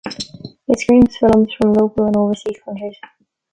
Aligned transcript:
It 0.67 0.79
screens 0.79 1.15
films 1.19 1.53
from 1.53 1.73
local 1.73 2.07
and 2.07 2.17
overseas 2.17 2.59
countries. 2.65 2.97